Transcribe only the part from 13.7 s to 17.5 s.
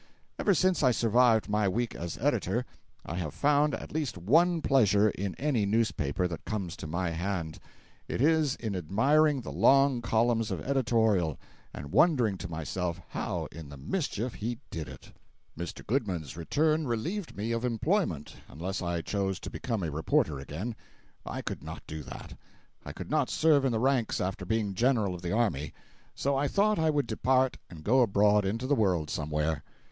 mischief he did it! Mr. Goodman's return relieved